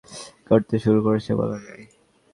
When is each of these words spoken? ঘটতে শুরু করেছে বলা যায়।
ঘটতে 0.47 0.75
শুরু 0.83 0.99
করেছে 1.07 1.31
বলা 1.35 1.57
যায়। 1.65 1.83